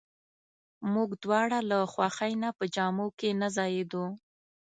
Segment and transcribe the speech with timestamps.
[0.93, 4.05] موږ دواړه له خوښۍ نه په جامو کې نه ځایېدو.